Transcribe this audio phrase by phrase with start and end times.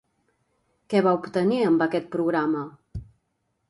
[0.93, 2.69] Què va obtenir amb aquest programa?